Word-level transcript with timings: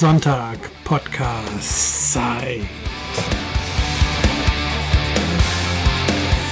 Sonntag 0.00 0.56
Podcast 0.84 2.12
Zeit. 2.14 2.62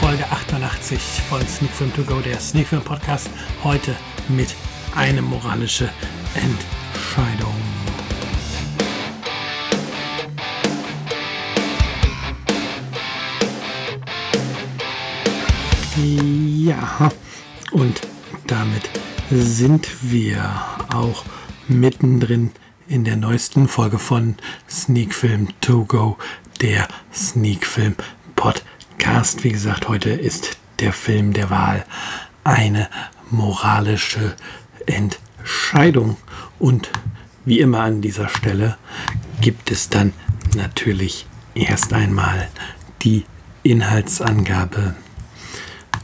Folge 0.03 0.23
88 0.31 1.01
von 1.31 1.41
Sneak 1.47 1.71
Film 1.71 1.91
To 1.95 2.03
Go, 2.03 2.21
der 2.21 2.39
Sneak 2.41 2.67
Film 2.67 2.83
Podcast. 2.83 3.31
Heute 3.65 3.97
mit 4.29 4.55
eine 4.95 5.23
moralische 5.23 5.89
Entscheidung. 6.35 7.55
Ja, 15.97 17.11
und 17.73 17.99
damit 18.47 18.91
sind 19.31 19.89
wir 20.03 20.39
auch 20.93 21.25
mittendrin 21.67 22.51
in 22.89 23.05
der 23.05 23.17
neuesten 23.17 23.69
Folge 23.69 23.99
von 23.99 24.37
Sneak 24.69 25.15
Film 25.15 25.49
To 25.61 25.85
Go, 25.85 26.17
der 26.63 26.89
Sneak 27.13 27.67
Film 27.67 27.95
Podcast. 28.35 29.45
Wie 29.45 29.53
gesagt, 29.53 29.89
heute 29.89 30.11
ist 30.11 30.57
der 30.81 30.95
Film 30.95 31.35
der 31.35 31.51
Wahl 31.51 31.85
eine 32.45 32.89
moralische 33.31 34.35
Entscheidung. 34.87 36.17
Und 36.59 36.89
wie 37.45 37.61
immer 37.61 37.81
an 37.81 38.01
dieser 38.01 38.29
Stelle 38.31 38.79
gibt 39.43 39.71
es 39.71 39.91
dann 39.91 40.15
natürlich 40.57 41.27
erst 41.55 41.93
einmal 41.93 42.49
die 43.03 43.27
Inhaltsangabe. 43.65 44.95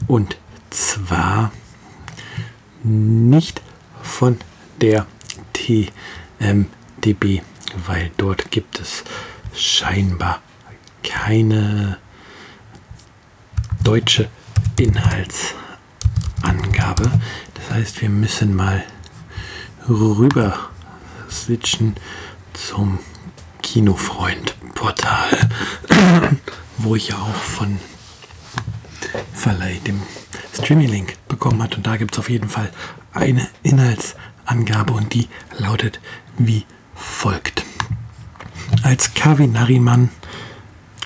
Und 0.07 0.37
zwar 0.69 1.51
nicht 2.83 3.61
von 4.03 4.37
der 4.81 5.07
TMDB, 6.45 7.41
weil 7.87 8.11
dort 8.17 8.51
gibt 8.51 8.79
es 8.79 9.03
scheinbar 9.55 10.43
keine 11.01 11.97
deutsche 13.83 14.29
Inhaltsangabe. 14.77 17.11
Das 17.55 17.71
heißt, 17.71 17.99
wir 18.01 18.09
müssen 18.09 18.55
mal 18.55 18.83
rüber 19.89 20.69
switchen 21.29 21.95
zum 22.53 22.99
Kinofreund-Portal, 23.63 25.49
wo 26.77 26.95
ich 26.95 27.07
ja 27.09 27.15
auch 27.15 27.35
von 27.35 27.79
Verleih 29.33 29.79
dem 29.79 29.99
Streaming-Link 30.53 31.15
bekommen 31.27 31.63
hat. 31.63 31.75
Und 31.75 31.87
da 31.87 31.97
gibt 31.97 32.13
es 32.13 32.19
auf 32.19 32.29
jeden 32.29 32.49
Fall 32.49 32.71
eine 33.13 33.47
Inhaltsangabe 33.63 34.93
und 34.93 35.11
die 35.13 35.27
lautet 35.57 35.99
wie 36.37 36.65
folgt. 36.95 37.65
Als 38.83 39.13
Kavi 39.13 39.47
Nariman 39.47 40.09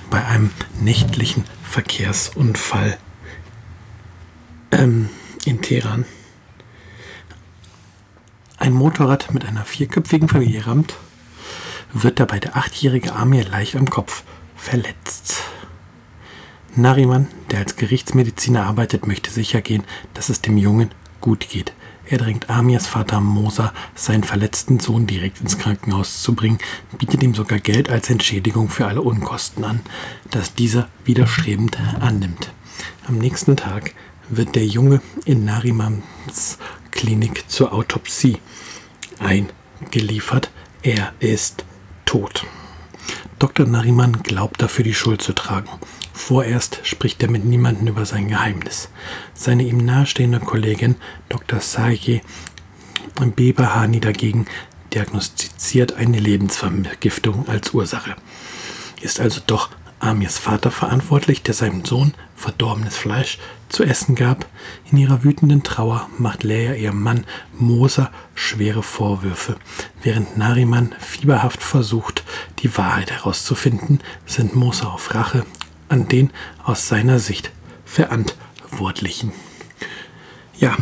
bei 0.10 0.26
einem 0.26 0.52
nächtlichen 0.82 1.46
Verkehrsunfall 1.64 2.98
ähm, 4.72 5.10
in 5.46 5.62
Teheran 5.62 6.06
ein 8.58 8.74
Motorrad 8.74 9.34
mit 9.34 9.46
einer 9.46 9.64
vierköpfigen 9.64 10.28
Familie 10.28 10.68
rammt, 10.68 10.96
wird 11.94 12.20
dabei 12.20 12.40
der 12.40 12.58
achtjährige 12.58 13.14
Amir 13.14 13.46
leicht 13.46 13.76
am 13.76 13.90
Kopf 13.90 14.24
verletzt. 14.56 15.44
Nariman, 16.76 17.28
der 17.52 17.60
als 17.60 17.78
Gerichtsmediziner 17.78 18.66
arbeitet, 18.66 19.08
möchte 19.08 19.32
sicher 19.32 19.62
gehen, 19.62 19.84
dass 20.14 20.30
es 20.30 20.42
dem 20.42 20.58
Jungen 20.58 20.92
gut 21.22 21.50
geht. 21.50 21.74
Er 22.10 22.18
drängt 22.18 22.50
Amirs 22.50 22.88
Vater 22.88 23.22
Mosa, 23.22 23.72
seinen 23.94 24.24
verletzten 24.24 24.80
Sohn 24.80 25.06
direkt 25.06 25.42
ins 25.42 25.60
Krankenhaus 25.60 26.24
zu 26.24 26.34
bringen, 26.34 26.58
bietet 26.98 27.22
ihm 27.22 27.36
sogar 27.36 27.60
Geld 27.60 27.92
als 27.92 28.10
Entschädigung 28.10 28.68
für 28.70 28.88
alle 28.88 29.04
Unkosten 29.04 29.64
an, 29.64 29.82
das 30.32 30.56
dieser 30.56 30.90
widerstrebend 31.06 31.78
annimmt. 32.00 32.52
Am 33.08 33.20
nächsten 33.20 33.56
Tag 33.58 33.94
wird 34.28 34.56
der 34.56 34.66
Junge 34.66 35.04
in 35.26 35.46
Narimans 35.46 36.58
Klinik 36.90 37.48
zur 37.48 37.74
Autopsie 37.74 38.40
eingeliefert. 39.20 40.50
Er 40.82 41.14
ist 41.20 41.64
tot. 42.06 42.44
Dr. 43.38 43.68
Nariman 43.68 44.24
glaubt 44.24 44.64
dafür 44.64 44.84
die 44.84 44.96
Schuld 44.96 45.22
zu 45.22 45.34
tragen. 45.34 45.70
Vorerst 46.20 46.82
spricht 46.84 47.24
er 47.24 47.32
mit 47.32 47.46
niemandem 47.46 47.88
über 47.88 48.06
sein 48.06 48.28
Geheimnis. 48.28 48.90
Seine 49.34 49.64
ihm 49.64 49.78
nahestehende 49.78 50.40
Kollegin 50.40 50.96
Dr. 51.28 51.60
Saye 51.60 52.22
Beberhani 53.36 54.00
dagegen 54.00 54.46
diagnostiziert 54.94 55.94
eine 55.94 56.20
Lebensvergiftung 56.20 57.48
als 57.48 57.74
Ursache. 57.74 58.16
Ist 59.02 59.20
also 59.20 59.42
doch 59.48 59.70
Amirs 60.00 60.38
Vater 60.38 60.70
verantwortlich, 60.70 61.42
der 61.42 61.56
seinem 61.56 61.84
Sohn 61.84 62.14
verdorbenes 62.36 62.96
Fleisch 62.96 63.40
zu 63.70 63.84
essen 63.84 64.14
gab. 64.14 64.46
In 64.92 64.98
ihrer 64.98 65.24
wütenden 65.24 65.64
Trauer 65.64 66.10
macht 66.20 66.44
Leia 66.44 66.74
ihrem 66.74 67.02
Mann 67.02 67.26
Moser 67.58 68.12
schwere 68.36 68.84
Vorwürfe. 68.84 69.56
Während 70.04 70.38
Nariman 70.38 70.94
fieberhaft 71.00 71.64
versucht, 71.64 72.24
die 72.60 72.78
Wahrheit 72.78 73.10
herauszufinden, 73.10 74.00
sind 74.26 74.56
Moser 74.56 74.94
auf 74.94 75.16
Rache 75.16 75.46
an 75.90 76.08
den 76.08 76.32
aus 76.64 76.88
seiner 76.88 77.20
Sicht 77.20 77.52
Verantwortlichen. 77.86 79.34
Ja, 80.60 80.78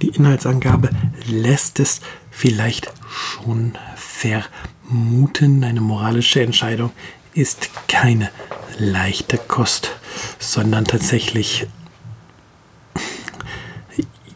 die 0.00 0.08
Inhaltsangabe 0.08 0.90
lässt 1.26 1.80
es 1.80 2.00
vielleicht 2.30 2.92
schon 3.08 3.76
vermuten. 3.96 5.64
Eine 5.64 5.80
moralische 5.80 6.40
Entscheidung 6.42 6.92
ist 7.34 7.70
keine 7.88 8.30
leichte 8.78 9.38
Kost, 9.38 9.90
sondern 10.38 10.84
tatsächlich 10.84 11.66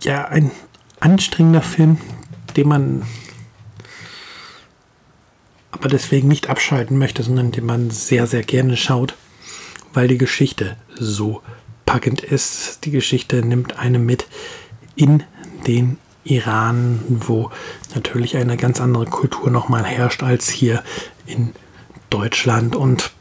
ja 0.02 0.26
ein 0.26 0.50
anstrengender 0.98 1.62
Film, 1.62 1.98
den 2.56 2.68
man 2.68 3.02
aber 5.70 5.88
deswegen 5.88 6.28
nicht 6.28 6.48
abschalten 6.48 6.98
möchte, 6.98 7.22
sondern 7.22 7.52
den 7.52 7.66
man 7.66 7.90
sehr, 7.90 8.26
sehr 8.26 8.42
gerne 8.42 8.76
schaut 8.76 9.14
weil 9.92 10.08
die 10.08 10.18
Geschichte 10.18 10.76
so 10.94 11.42
packend 11.86 12.22
ist. 12.22 12.84
Die 12.84 12.90
Geschichte 12.90 13.44
nimmt 13.44 13.78
einen 13.78 14.04
mit 14.04 14.26
in 14.96 15.24
den 15.66 15.98
Iran, 16.24 17.00
wo 17.08 17.50
natürlich 17.94 18.36
eine 18.36 18.56
ganz 18.56 18.80
andere 18.80 19.06
Kultur 19.06 19.50
nochmal 19.50 19.84
herrscht 19.84 20.22
als 20.22 20.48
hier 20.48 20.82
in 21.26 21.52
Deutschland. 22.10 22.76
Und 22.76 23.12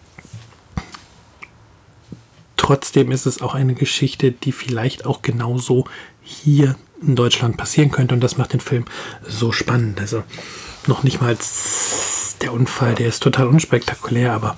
trotzdem 2.57 3.11
ist 3.11 3.25
es 3.25 3.41
auch 3.41 3.55
eine 3.55 3.73
Geschichte, 3.73 4.31
die 4.31 4.51
vielleicht 4.51 5.05
auch 5.05 5.21
genauso 5.21 5.85
hier 6.21 6.75
in 7.01 7.15
Deutschland 7.15 7.57
passieren 7.57 7.91
könnte. 7.91 8.13
Und 8.13 8.21
das 8.21 8.37
macht 8.37 8.53
den 8.53 8.59
Film 8.59 8.85
so 9.27 9.51
spannend. 9.51 9.99
Also 9.99 10.23
noch 10.87 11.03
nicht 11.03 11.21
mal 11.21 11.35
der 12.41 12.53
Unfall, 12.53 12.95
der 12.95 13.07
ist 13.07 13.23
total 13.23 13.47
unspektakulär, 13.47 14.33
aber 14.33 14.57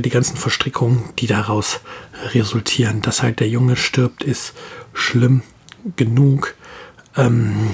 die 0.00 0.10
ganzen 0.10 0.36
Verstrickungen, 0.36 1.04
die 1.18 1.26
daraus 1.26 1.80
resultieren. 2.34 3.02
Dass 3.02 3.22
halt 3.22 3.40
der 3.40 3.48
Junge 3.48 3.76
stirbt, 3.76 4.22
ist 4.22 4.54
schlimm 4.94 5.42
genug. 5.96 6.54
Ähm, 7.16 7.70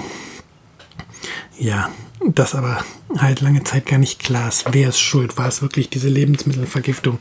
ja, 1.59 1.91
dass 2.27 2.55
aber 2.55 2.85
halt 3.17 3.41
lange 3.41 3.65
Zeit 3.65 3.87
gar 3.87 3.99
nicht 3.99 4.19
klar 4.19 4.49
ist, 4.49 4.67
wer 4.71 4.89
ist 4.89 5.01
schuld. 5.01 5.37
War 5.39 5.49
es 5.49 5.63
wirklich 5.63 5.91
diese 5.91 6.09
Lebensmittelvergiftung, 6.09 7.19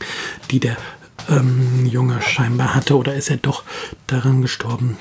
die 0.50 0.60
der 0.60 0.76
ähm, 1.28 1.86
Junge 1.86 2.20
scheinbar 2.22 2.74
hatte, 2.74 2.96
oder 2.96 3.14
ist 3.14 3.30
er 3.30 3.36
doch 3.36 3.64
daran 4.06 4.42
gestorben, 4.42 4.96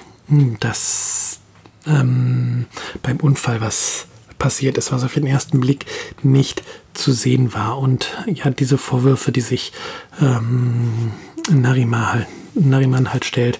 dass 0.59 1.39
ähm, 1.85 2.65
beim 3.01 3.17
Unfall 3.17 3.61
was 3.61 4.07
passiert 4.39 4.77
ist, 4.77 4.91
was 4.91 5.03
auf 5.03 5.13
den 5.13 5.27
ersten 5.27 5.59
Blick 5.59 5.85
nicht 6.23 6.63
zu 6.93 7.11
sehen 7.11 7.53
war. 7.53 7.77
Und 7.77 8.09
ja, 8.27 8.49
diese 8.49 8.77
Vorwürfe, 8.77 9.31
die 9.31 9.41
sich 9.41 9.71
ähm, 10.21 11.11
Narima 11.49 12.13
halt, 12.13 12.27
Nariman 12.53 13.13
halt 13.13 13.25
stellt, 13.25 13.59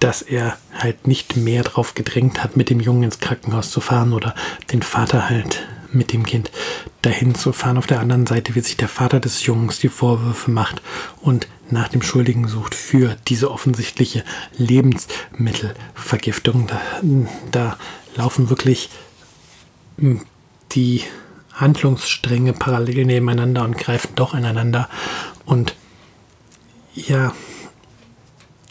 dass 0.00 0.22
er 0.22 0.58
halt 0.74 1.06
nicht 1.06 1.36
mehr 1.36 1.62
drauf 1.62 1.94
gedrängt 1.94 2.42
hat, 2.42 2.56
mit 2.56 2.70
dem 2.70 2.80
Jungen 2.80 3.04
ins 3.04 3.20
Krankenhaus 3.20 3.70
zu 3.70 3.80
fahren 3.80 4.12
oder 4.12 4.34
den 4.72 4.82
Vater 4.82 5.28
halt 5.28 5.66
mit 5.92 6.12
dem 6.12 6.24
Kind 6.24 6.50
dahin 7.02 7.34
zu 7.34 7.52
fahren. 7.52 7.78
Auf 7.78 7.86
der 7.86 8.00
anderen 8.00 8.26
Seite, 8.26 8.54
wie 8.54 8.60
sich 8.60 8.76
der 8.76 8.88
Vater 8.88 9.20
des 9.20 9.46
Jungs 9.46 9.78
die 9.78 9.88
Vorwürfe 9.88 10.50
macht 10.50 10.82
und 11.20 11.46
nach 11.70 11.88
dem 11.88 12.02
Schuldigen 12.02 12.48
sucht 12.48 12.74
für 12.74 13.16
diese 13.26 13.50
offensichtliche 13.50 14.24
Lebensmittelvergiftung. 14.56 16.66
Da, 16.66 16.80
da 17.50 17.78
laufen 18.14 18.50
wirklich 18.50 18.90
die 20.72 21.02
Handlungsstränge 21.52 22.52
parallel 22.52 23.06
nebeneinander 23.06 23.64
und 23.64 23.78
greifen 23.78 24.10
doch 24.14 24.34
ineinander. 24.34 24.88
Und 25.44 25.74
ja, 26.94 27.32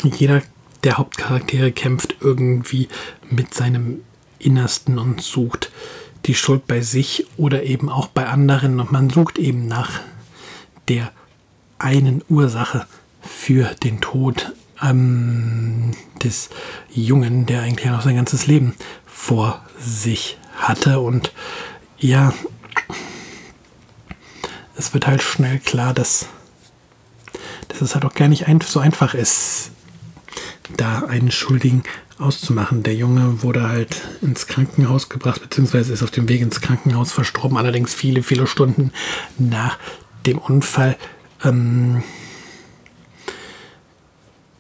jeder 0.04 0.42
der 0.84 0.98
Hauptcharaktere 0.98 1.72
kämpft 1.72 2.16
irgendwie 2.22 2.88
mit 3.30 3.54
seinem 3.54 4.02
Innersten 4.38 5.00
und 5.00 5.22
sucht 5.22 5.72
die 6.26 6.36
Schuld 6.36 6.68
bei 6.68 6.82
sich 6.82 7.26
oder 7.38 7.64
eben 7.64 7.90
auch 7.90 8.08
bei 8.08 8.28
anderen 8.28 8.80
und 8.80 8.92
man 8.92 9.10
sucht 9.10 9.40
eben 9.40 9.68
nach 9.68 10.00
der 10.88 11.12
einen 11.80 12.24
Ursache 12.30 12.86
für 13.22 13.74
den 13.84 14.02
Tod 14.02 14.54
ähm, 14.82 15.92
des 16.24 16.50
Jungen, 16.92 17.46
der 17.46 17.62
eigentlich 17.62 17.92
noch 17.92 18.02
sein 18.02 18.16
ganzes 18.16 18.48
Leben 18.48 18.76
vor 19.06 19.64
sich 19.80 20.38
hatte. 20.68 21.00
Und 21.00 21.32
ja, 21.98 22.34
es 24.76 24.94
wird 24.94 25.08
halt 25.08 25.24
schnell 25.24 25.60
klar, 25.60 25.94
dass, 25.94 26.28
dass 27.70 27.82
es 27.82 27.94
halt 27.96 28.06
auch 28.06 28.14
gar 28.14 28.28
nicht 28.28 28.48
ein, 28.48 28.60
so 28.62 28.80
einfach 28.80 29.14
ist, 29.14 29.72
da 30.78 31.00
einen 31.00 31.32
Schuldigen 31.32 31.84
auszumachen. 32.18 32.84
Der 32.84 32.96
Junge 32.96 33.44
wurde 33.44 33.68
halt 33.68 34.02
ins 34.22 34.48
Krankenhaus 34.48 35.10
gebracht, 35.10 35.42
beziehungsweise 35.42 35.94
ist 35.94 36.04
auf 36.04 36.12
dem 36.12 36.30
Weg 36.30 36.42
ins 36.42 36.62
Krankenhaus 36.62 37.12
verstorben, 37.12 37.58
allerdings 37.58 37.94
viele, 37.94 38.24
viele 38.24 38.48
Stunden 38.48 38.92
nach 39.38 39.78
dem 40.26 40.38
Unfall. 40.38 40.98
Ähm, 41.44 42.04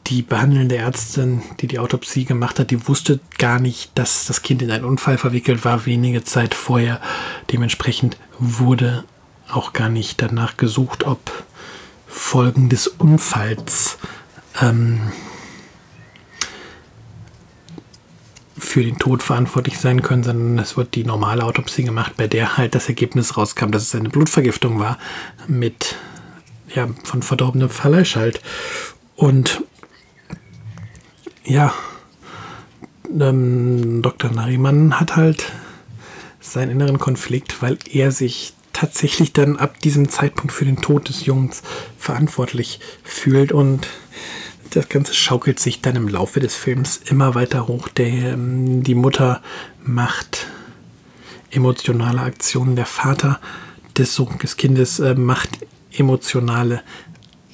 die 0.07 0.21
behandelnde 0.21 0.77
Ärztin, 0.77 1.41
die 1.59 1.67
die 1.67 1.79
Autopsie 1.79 2.25
gemacht 2.25 2.59
hat, 2.59 2.71
die 2.71 2.87
wusste 2.87 3.19
gar 3.37 3.59
nicht, 3.59 3.91
dass 3.95 4.25
das 4.25 4.43
Kind 4.43 4.61
in 4.61 4.71
einen 4.71 4.85
Unfall 4.85 5.17
verwickelt 5.17 5.65
war, 5.65 5.85
wenige 5.85 6.23
Zeit 6.23 6.53
vorher. 6.53 7.01
Dementsprechend 7.51 8.17
wurde 8.37 9.03
auch 9.49 9.73
gar 9.73 9.89
nicht 9.89 10.21
danach 10.21 10.57
gesucht, 10.57 11.05
ob 11.05 11.19
Folgen 12.07 12.69
des 12.69 12.87
Unfalls 12.87 13.97
ähm, 14.61 15.01
für 18.57 18.83
den 18.83 18.99
Tod 18.99 19.23
verantwortlich 19.23 19.79
sein 19.79 20.01
können, 20.01 20.23
sondern 20.23 20.59
es 20.59 20.77
wird 20.77 20.95
die 20.95 21.03
normale 21.03 21.43
Autopsie 21.43 21.83
gemacht, 21.83 22.13
bei 22.17 22.27
der 22.27 22.57
halt 22.57 22.75
das 22.75 22.87
Ergebnis 22.87 23.37
rauskam, 23.37 23.71
dass 23.71 23.83
es 23.83 23.95
eine 23.95 24.09
Blutvergiftung 24.09 24.79
war 24.79 24.97
mit 25.47 25.95
ja, 26.73 26.87
von 27.03 27.21
verdorbenem 27.21 27.69
Fleisch 27.69 28.15
halt. 28.15 28.41
Und 29.15 29.63
ja, 31.45 31.73
ähm, 33.19 34.01
Dr. 34.01 34.31
Nariman 34.31 34.99
hat 34.99 35.15
halt 35.15 35.51
seinen 36.39 36.71
inneren 36.71 36.99
Konflikt, 36.99 37.61
weil 37.61 37.77
er 37.91 38.11
sich 38.11 38.53
tatsächlich 38.73 39.31
dann 39.31 39.57
ab 39.57 39.79
diesem 39.79 40.09
Zeitpunkt 40.09 40.51
für 40.51 40.65
den 40.65 40.81
Tod 40.81 41.07
des 41.07 41.25
Jungs 41.25 41.63
verantwortlich 41.97 42.79
fühlt 43.03 43.51
und 43.51 43.87
das 44.71 44.89
Ganze 44.89 45.13
schaukelt 45.13 45.59
sich 45.59 45.81
dann 45.81 45.95
im 45.95 46.09
Laufe 46.09 46.41
des 46.41 46.55
Films 46.55 46.99
immer 47.05 47.33
weiter 47.35 47.67
hoch. 47.67 47.87
Der, 47.87 48.07
ähm, 48.07 48.83
die 48.83 48.95
Mutter 48.95 49.41
macht 49.81 50.47
emotionale 51.51 52.21
Aktionen, 52.21 52.75
der 52.75 52.85
Vater 52.85 53.39
des, 53.97 54.21
des 54.43 54.57
Kindes 54.57 54.99
äh, 54.99 55.15
macht 55.15 55.59
emotionale 55.93 56.81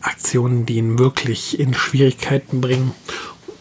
Aktionen, 0.02 0.66
die 0.66 0.78
ihn 0.78 0.98
wirklich 0.98 1.60
in 1.60 1.76
Schwierigkeiten 1.76 2.62
bringen. 2.62 2.94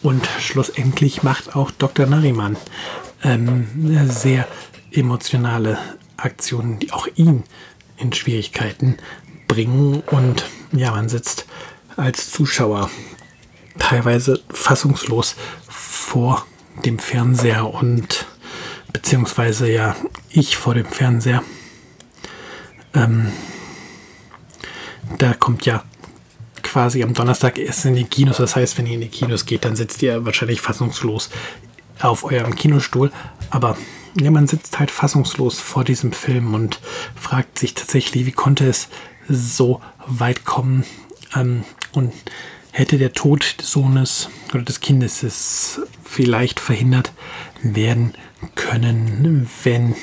Und 0.01 0.27
schlussendlich 0.39 1.23
macht 1.23 1.55
auch 1.55 1.71
Dr. 1.71 2.07
Nariman 2.07 2.57
ähm, 3.23 3.67
sehr 4.09 4.47
emotionale 4.91 5.77
Aktionen, 6.17 6.79
die 6.79 6.91
auch 6.91 7.07
ihn 7.15 7.43
in 7.97 8.11
Schwierigkeiten 8.13 8.97
bringen. 9.47 10.01
Und 10.07 10.45
ja, 10.71 10.91
man 10.91 11.07
sitzt 11.07 11.45
als 11.97 12.31
Zuschauer 12.31 12.89
teilweise 13.77 14.41
fassungslos 14.49 15.35
vor 15.67 16.45
dem 16.85 16.99
Fernseher 16.99 17.71
und 17.71 18.25
beziehungsweise 18.91 19.71
ja 19.71 19.95
ich 20.29 20.57
vor 20.57 20.73
dem 20.73 20.87
Fernseher. 20.87 21.43
Ähm, 22.93 23.31
da 25.17 25.33
kommt 25.33 25.65
ja 25.65 25.83
quasi 26.71 27.03
am 27.03 27.13
Donnerstag 27.13 27.57
erst 27.57 27.83
in 27.83 27.95
die 27.95 28.05
Kinos. 28.05 28.37
Das 28.37 28.55
heißt, 28.55 28.77
wenn 28.77 28.87
ihr 28.87 28.93
in 28.93 29.01
die 29.01 29.09
Kinos 29.09 29.45
geht, 29.45 29.65
dann 29.65 29.75
sitzt 29.75 30.01
ihr 30.01 30.25
wahrscheinlich 30.25 30.61
fassungslos 30.61 31.29
auf 31.99 32.23
eurem 32.23 32.55
Kinostuhl. 32.55 33.11
Aber 33.49 33.77
ja, 34.19 34.31
man 34.31 34.47
sitzt 34.47 34.79
halt 34.79 34.89
fassungslos 34.89 35.59
vor 35.59 35.83
diesem 35.83 36.13
Film 36.13 36.53
und 36.53 36.79
fragt 37.15 37.59
sich 37.59 37.73
tatsächlich, 37.73 38.25
wie 38.25 38.31
konnte 38.31 38.67
es 38.67 38.87
so 39.27 39.81
weit 40.07 40.45
kommen? 40.45 40.85
Ähm, 41.35 41.65
und 41.91 42.13
hätte 42.71 42.97
der 42.97 43.11
Tod 43.11 43.59
des 43.59 43.69
Sohnes 43.69 44.29
oder 44.53 44.63
des 44.63 44.79
Kindes 44.79 45.23
es 45.23 45.81
vielleicht 46.05 46.61
verhindert 46.61 47.11
werden 47.61 48.13
können, 48.55 49.49
wenn 49.63 49.95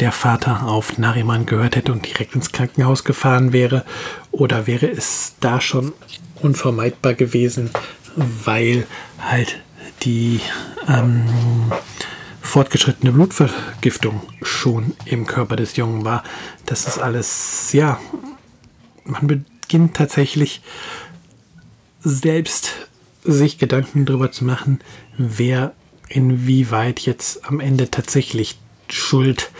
der 0.00 0.12
Vater 0.12 0.66
auf 0.66 0.98
Nariman 0.98 1.46
gehört 1.46 1.76
hätte 1.76 1.92
und 1.92 2.06
direkt 2.06 2.34
ins 2.34 2.52
Krankenhaus 2.52 3.04
gefahren 3.04 3.52
wäre? 3.52 3.84
Oder 4.30 4.66
wäre 4.66 4.86
es 4.86 5.34
da 5.40 5.60
schon 5.60 5.92
unvermeidbar 6.36 7.14
gewesen, 7.14 7.70
weil 8.16 8.86
halt 9.18 9.60
die 10.02 10.40
ähm, 10.88 11.24
fortgeschrittene 12.40 13.12
Blutvergiftung 13.12 14.22
schon 14.42 14.94
im 15.04 15.26
Körper 15.26 15.56
des 15.56 15.76
Jungen 15.76 16.04
war? 16.04 16.22
Das 16.66 16.86
ist 16.86 16.98
alles, 16.98 17.72
ja, 17.72 18.00
man 19.04 19.26
beginnt 19.26 19.94
tatsächlich 19.94 20.62
selbst 22.00 22.88
sich 23.24 23.58
Gedanken 23.58 24.06
darüber 24.06 24.32
zu 24.32 24.44
machen, 24.44 24.80
wer 25.16 25.72
inwieweit 26.08 27.00
jetzt 27.00 27.44
am 27.44 27.60
Ende 27.60 27.90
tatsächlich 27.90 28.58
Schuld 28.90 29.50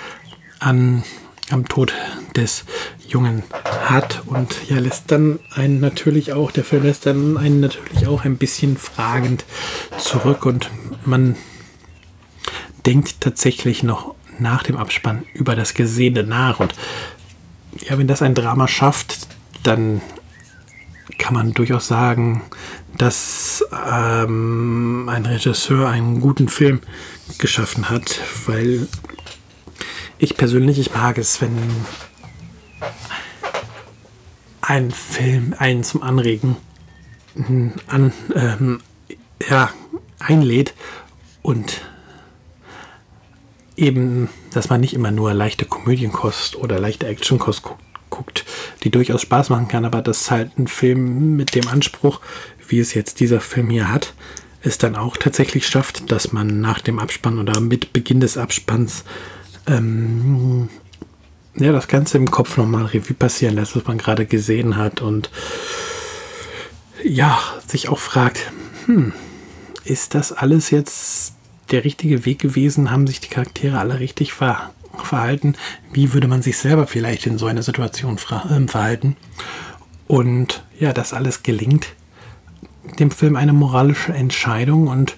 an, 0.58 1.04
am 1.50 1.69
Tod 1.69 1.92
des 2.36 2.64
Jungen 3.08 3.42
hat 3.86 4.22
und 4.26 4.69
ja, 4.69 4.78
lässt 4.78 5.10
dann 5.10 5.38
einen 5.54 5.80
natürlich 5.80 6.32
auch, 6.32 6.50
der 6.50 6.64
Film 6.64 6.82
lässt 6.82 7.06
dann 7.06 7.36
einen 7.36 7.60
natürlich 7.60 8.06
auch 8.06 8.25
ein 8.25 8.36
bisschen 8.36 8.76
fragend 8.76 9.44
zurück. 9.98 10.44
Und 10.44 10.70
man 11.04 11.36
denkt 12.84 13.20
tatsächlich 13.20 13.82
noch 13.82 14.14
nach 14.38 14.62
dem 14.62 14.76
Abspann 14.76 15.25
über 15.34 15.56
das 15.56 15.74
Gesehene 15.74 16.22
nach. 16.22 16.60
Und 16.60 16.74
ja, 17.88 17.98
wenn 17.98 18.06
das 18.06 18.22
ein 18.22 18.34
Drama 18.34 18.69
schafft, 18.69 19.29
dann 19.62 20.00
kann 21.19 21.34
man 21.34 21.53
durchaus 21.53 21.88
sagen, 21.88 22.43
dass 22.96 23.64
ähm, 23.93 25.08
ein 25.08 25.26
Regisseur 25.26 25.88
einen 25.88 26.20
guten 26.20 26.48
Film 26.48 26.81
geschaffen 27.38 27.91
hat, 27.91 28.20
weil 28.46 28.86
ich 30.19 30.37
persönlich, 30.37 30.79
ich 30.79 30.93
mag 30.93 31.19
es, 31.19 31.41
wenn 31.41 31.56
ein 34.60 34.91
Film 34.91 35.55
einen 35.58 35.84
zum 35.84 36.03
Anregen 36.03 36.56
an, 37.87 38.13
ähm, 38.34 38.81
ja, 39.48 39.70
einlädt 40.19 40.75
und 41.43 41.82
eben, 43.77 44.29
dass 44.53 44.69
man 44.69 44.81
nicht 44.81 44.94
immer 44.94 45.13
nur 45.13 45.32
leichte 45.34 45.65
Komödienkost 45.65 46.56
oder 46.56 46.81
leichte 46.81 47.06
Actionkost 47.06 47.63
guckt, 47.63 47.82
guckt, 48.10 48.44
die 48.82 48.91
durchaus 48.91 49.22
Spaß 49.22 49.51
machen 49.51 49.69
kann, 49.69 49.84
aber 49.84 50.03
dass 50.03 50.31
halt 50.31 50.58
ein 50.58 50.67
Film 50.67 51.37
mit 51.37 51.55
dem 51.55 51.69
Anspruch, 51.69 52.20
wie 52.67 52.81
es 52.81 52.94
jetzt 52.94 53.20
dieser 53.20 53.41
Film 53.41 53.70
hier 53.70 53.91
hat, 53.91 54.15
es 54.63 54.79
dann 54.79 54.96
auch 54.96 55.17
tatsächlich 55.17 55.69
schafft, 55.69 56.10
dass 56.10 56.32
man 56.32 56.60
nach 56.60 56.81
dem 56.81 56.98
Abspann 56.98 57.39
oder 57.39 57.60
mit 57.60 57.93
Beginn 57.93 58.20
des 58.20 58.37
Abspanns 58.37 59.05
ähm, 59.69 60.69
ja, 61.56 61.72
das 61.72 61.89
Ganze 61.89 62.19
im 62.19 62.31
Kopf 62.31 62.56
nochmal 62.56 62.87
Revue 62.87 63.15
passieren 63.15 63.55
lässt, 63.55 63.77
was 63.77 63.84
man 63.84 63.98
gerade 63.98 64.27
gesehen 64.27 64.77
hat 64.77 65.01
und 65.01 65.31
ja, 67.05 67.39
sich 67.67 67.89
auch 67.89 67.98
fragt, 67.98 68.53
hm, 68.87 69.13
ist 69.84 70.15
das 70.15 70.32
alles 70.32 70.70
jetzt 70.70 71.34
der 71.70 71.84
richtige 71.84 72.25
Weg 72.25 72.39
gewesen? 72.39 72.91
Haben 72.91 73.06
sich 73.06 73.20
die 73.20 73.29
Charaktere 73.29 73.79
alle 73.79 74.01
richtig 74.01 74.32
ver 74.32 74.70
verhalten? 75.05 75.55
Wie 75.93 76.13
würde 76.13 76.27
man 76.27 76.43
sich 76.43 76.58
selber 76.58 76.89
vielleicht 76.89 77.27
in 77.27 77.39
so 77.39 77.46
einer 77.46 77.63
Situation 77.63 78.17
äh, 78.17 78.67
verhalten? 78.67 79.17
Und 80.08 80.65
ja, 80.81 80.93
das 80.93 81.13
alles 81.13 81.44
gelingt 81.44 81.89
dem 82.98 83.10
Film 83.10 83.37
eine 83.37 83.53
moralische 83.53 84.13
Entscheidung 84.13 84.89
und 84.89 85.17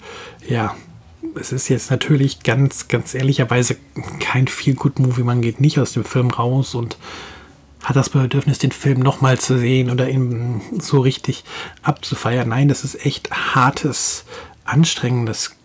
ja, 0.49 0.75
es 1.35 1.53
ist 1.53 1.69
jetzt 1.69 1.91
natürlich 1.91 2.43
ganz, 2.43 2.89
ganz 2.89 3.15
ehrlicherweise 3.15 3.77
kein 4.21 4.49
viel 4.49 4.75
gut 4.75 4.99
Movie. 4.99 5.23
Man 5.23 5.43
geht 5.43 5.61
nicht 5.61 5.79
aus 5.79 5.93
dem 5.93 6.05
Film 6.05 6.31
raus 6.31 6.75
und 6.75 6.97
hat 7.83 7.97
das 7.97 8.11
Bedürfnis, 8.11 8.59
den 8.59 8.73
Film 8.73 9.01
nochmal 9.01 9.39
zu 9.39 9.59
sehen 9.59 9.91
oder 9.91 10.09
ihn 10.09 10.61
so 10.79 11.01
richtig 11.01 11.45
abzufeiern. 11.83 12.49
Nein, 12.49 12.69
das 12.69 12.85
ist 12.85 13.07
echt 13.07 13.31
hartes, 13.31 14.25
anstrengendes 14.65 15.57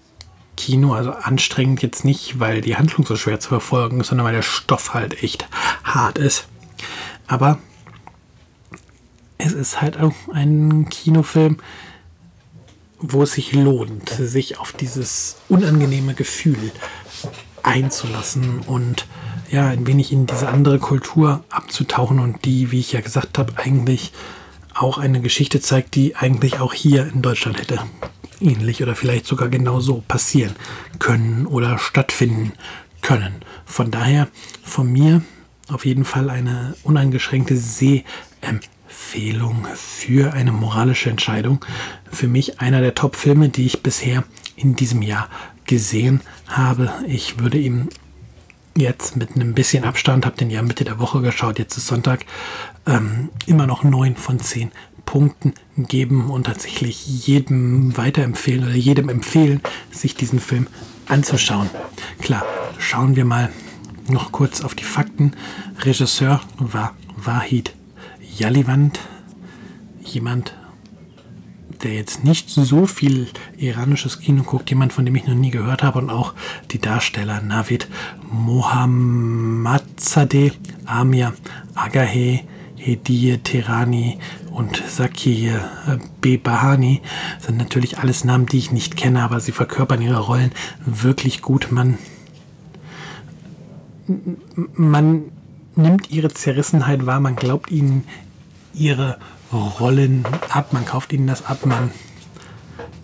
Kino. 0.56 0.94
Also 0.94 1.12
anstrengend 1.12 1.82
jetzt 1.82 2.06
nicht, 2.06 2.40
weil 2.40 2.62
die 2.62 2.78
Handlung 2.78 3.06
so 3.06 3.16
schwer 3.16 3.40
zu 3.40 3.50
verfolgen 3.50 4.00
ist, 4.00 4.08
sondern 4.08 4.26
weil 4.26 4.34
der 4.34 4.42
Stoff 4.42 4.94
halt 4.94 5.22
echt 5.24 5.48
hart 5.84 6.18
ist. 6.18 6.48
Aber 7.28 7.60
es 9.38 9.54
ist 9.54 9.82
halt 9.82 10.00
auch 10.00 10.14
ein 10.34 10.88
Kinofilm, 10.90 11.58
wo 13.14 13.24
es 13.24 13.34
sich 13.34 13.54
lohnt, 13.54 14.10
sich 14.10 14.60
auf 14.60 14.72
dieses 14.72 15.38
unangenehme 15.50 16.14
Gefühl 16.14 16.72
einzulassen 17.64 18.60
und 18.60 19.08
ja, 19.52 19.68
ein 19.68 19.88
wenig 19.88 20.12
in 20.12 20.26
diese 20.26 20.50
andere 20.50 20.80
Kultur 20.80 21.44
abzutauchen 21.50 22.20
und 22.20 22.46
die, 22.46 22.72
wie 22.72 22.80
ich 22.80 22.92
ja 22.92 23.02
gesagt 23.02 23.38
habe, 23.38 23.54
eigentlich 23.58 24.12
auch 24.74 24.98
eine 24.98 25.22
Geschichte 25.22 25.62
zeigt, 25.62 25.96
die 25.96 26.16
eigentlich 26.16 26.60
auch 26.60 26.74
hier 26.74 27.08
in 27.14 27.22
Deutschland 27.22 27.60
hätte 27.60 27.80
ähnlich 28.42 28.82
oder 28.84 28.96
vielleicht 28.96 29.26
sogar 29.26 29.50
genauso 29.50 30.04
passieren 30.08 30.56
können 31.00 31.46
oder 31.48 31.78
stattfinden 31.78 32.54
können. 33.02 33.36
Von 33.66 33.92
daher 33.92 34.28
von 34.64 34.92
mir 34.92 35.22
auf 35.70 35.86
jeden 35.86 36.06
Fall 36.06 36.30
eine 36.30 36.76
uneingeschränkte 36.84 37.56
Sehempfehlung 37.56 38.75
für 39.76 40.34
eine 40.34 40.52
moralische 40.52 41.10
Entscheidung. 41.10 41.64
Für 42.12 42.28
mich 42.28 42.60
einer 42.60 42.82
der 42.82 42.96
Top-Filme, 42.96 43.50
die 43.50 43.66
ich 43.66 43.84
bisher 43.84 44.24
in 44.56 44.76
diesem 44.76 45.02
Jahr 45.02 45.30
gesehen 45.66 46.22
habe. 46.48 46.92
Ich 47.08 47.40
würde 47.40 47.58
ihm 47.58 47.90
jetzt 48.78 49.16
mit 49.16 49.36
einem 49.36 49.54
bisschen 49.54 49.84
Abstand, 49.84 50.26
habe 50.26 50.38
den 50.38 50.50
ja 50.50 50.62
Mitte 50.62 50.84
der 50.84 51.00
Woche 51.00 51.22
geschaut, 51.22 51.60
jetzt 51.60 51.78
ist 51.78 51.88
Sonntag, 51.88 52.26
ähm, 52.86 53.30
immer 53.46 53.68
noch 53.68 53.84
9 53.84 54.16
von 54.16 54.40
10 54.40 54.72
Punkten 55.06 55.54
geben 55.78 56.30
und 56.30 56.46
tatsächlich 56.46 57.26
jedem 57.26 57.96
weiterempfehlen 57.96 58.66
oder 58.66 58.76
jedem 58.76 59.10
empfehlen, 59.10 59.62
sich 59.92 60.16
diesen 60.16 60.40
Film 60.40 60.68
anzuschauen. 61.08 61.70
Klar, 62.20 62.44
schauen 62.80 63.16
wir 63.16 63.26
mal 63.26 63.52
noch 64.08 64.32
kurz 64.32 64.62
auf 64.62 64.76
die 64.76 64.84
Fakten. 64.84 65.34
Regisseur 65.84 66.42
war 66.58 66.96
Wahid 67.16 67.74
Yaliwand, 68.38 69.00
jemand, 70.04 70.54
der 71.84 71.94
jetzt 71.94 72.24
nicht 72.24 72.50
so 72.50 72.86
viel 72.86 73.28
iranisches 73.58 74.20
Kino 74.20 74.44
guckt, 74.44 74.70
jemand, 74.70 74.94
von 74.94 75.06
dem 75.06 75.16
ich 75.16 75.28
noch 75.28 75.36
nie 75.36 75.52
gehört 75.52 75.84
habe, 75.84 76.00
und 76.00 76.10
auch 76.10 76.34
die 76.72 76.80
Darsteller 76.80 77.42
Navid 77.42 77.90
Mohammadzadeh, 78.32 80.54
Amir 80.86 81.34
Agahe, 81.76 82.42
Hediye 82.76 83.40
Terani 83.40 84.20
und 84.52 84.82
Sakir 84.88 85.60
Bebahani 86.22 87.02
sind 87.40 87.58
natürlich 87.58 87.98
alles 87.98 88.24
Namen, 88.24 88.46
die 88.46 88.60
ich 88.60 88.72
nicht 88.72 88.96
kenne, 88.96 89.24
aber 89.24 89.40
sie 89.40 89.52
verkörpern 89.52 90.02
ihre 90.02 90.20
Rollen 90.20 90.52
wirklich 90.86 91.42
gut. 91.42 91.72
Man, 91.72 91.98
man 94.74 95.24
nimmt 95.76 96.12
ihre 96.12 96.32
Zerrissenheit 96.32 97.06
wahr, 97.06 97.20
man 97.20 97.36
glaubt 97.36 97.72
ihnen 97.72 98.06
ihre 98.78 99.18
Rollen 99.52 100.26
ab, 100.50 100.74
man 100.74 100.86
kauft 100.86 101.14
ihnen 101.14 101.28
das 101.28 101.46
ab, 101.46 101.66
man 101.66 101.92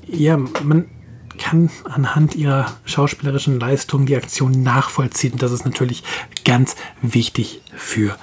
ja, 0.07 0.37
man 0.37 0.89
kann 1.37 1.69
anhand 1.85 2.35
ihrer 2.35 2.77
schauspielerischen 2.85 3.59
Leistung 3.59 4.05
die 4.05 4.15
Aktion 4.15 4.61
nachvollziehen. 4.63 5.37
Das 5.37 5.51
ist 5.51 5.65
natürlich 5.65 6.03
ganz 6.43 6.75
wichtig 7.01 7.61
für 7.75 8.17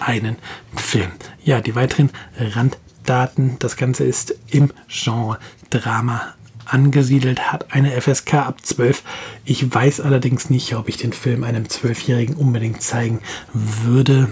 einen 0.00 0.36
Film. 0.76 1.10
Ja, 1.44 1.60
die 1.60 1.74
weiteren 1.74 2.10
Randdaten. 2.38 3.56
Das 3.58 3.76
Ganze 3.76 4.04
ist 4.04 4.34
im 4.50 4.70
Genre 4.88 5.38
Drama 5.70 6.34
angesiedelt, 6.66 7.52
hat 7.52 7.72
eine 7.72 8.00
FSK 8.00 8.34
ab 8.34 8.58
12. 8.62 9.02
Ich 9.44 9.74
weiß 9.74 10.00
allerdings 10.00 10.50
nicht, 10.50 10.74
ob 10.74 10.88
ich 10.88 10.96
den 10.96 11.12
Film 11.12 11.44
einem 11.44 11.68
Zwölfjährigen 11.68 12.36
unbedingt 12.36 12.82
zeigen 12.82 13.20
würde. 13.52 14.28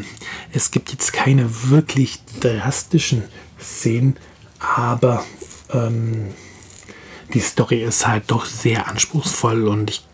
Es 0.53 0.71
gibt 0.71 0.91
jetzt 0.91 1.13
keine 1.13 1.71
wirklich 1.71 2.21
drastischen 2.41 3.25
Szenen, 3.61 4.17
aber 4.59 5.25
ähm, 5.73 6.29
die 7.33 7.41
Story 7.41 7.83
ist 7.83 8.07
halt 8.07 8.25
doch 8.29 8.45
sehr 8.45 8.89
anspruchsvoll 8.89 9.69
und 9.69 9.91
ich 9.91 10.05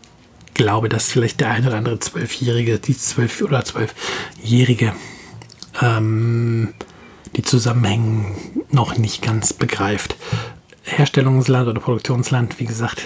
glaube, 0.53 0.89
dass 0.89 1.11
vielleicht 1.11 1.39
der 1.39 1.51
ein 1.51 1.67
oder 1.67 1.77
andere 1.77 1.99
Zwölfjährige, 1.99 2.79
die 2.79 2.97
zwölf 2.97 3.41
oder 3.41 3.63
zwölfjährige 3.63 4.93
ähm, 5.81 6.73
die 7.35 7.43
Zusammenhänge 7.43 8.35
noch 8.71 8.97
nicht 8.97 9.21
ganz 9.21 9.53
begreift. 9.53 10.06
Herstellungsland 10.97 11.67
oder 11.67 11.79
Produktionsland, 11.79 12.59
wie 12.59 12.65
gesagt, 12.65 13.03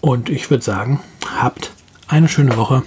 Und 0.00 0.28
ich 0.28 0.50
würde 0.50 0.64
sagen, 0.64 1.00
habt 1.38 1.72
eine 2.08 2.28
schöne 2.28 2.56
Woche. 2.56 2.82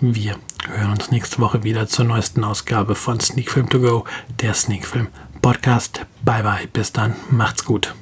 Wir 0.00 0.36
hören 0.68 0.92
uns 0.92 1.10
nächste 1.10 1.40
Woche 1.40 1.64
wieder 1.64 1.88
zur 1.88 2.04
neuesten 2.04 2.44
Ausgabe 2.44 2.94
von 2.94 3.20
Sneak 3.20 3.50
Film 3.50 3.68
To 3.68 3.80
Go, 3.80 4.04
der 4.40 4.54
Sneak 4.54 4.86
Film 4.86 5.08
Podcast. 5.42 6.06
Bye 6.24 6.42
bye, 6.42 6.68
bis 6.72 6.92
dann, 6.92 7.14
macht's 7.30 7.64
gut. 7.64 7.94